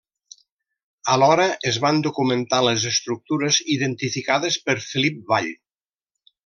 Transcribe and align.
Alhora 1.15 1.45
es 1.73 1.77
van 1.83 2.01
documentar 2.07 2.63
les 2.69 2.89
estructures 2.93 3.63
identificades 3.77 4.61
per 4.67 4.81
Felip 4.91 5.25
Vall. 5.35 5.55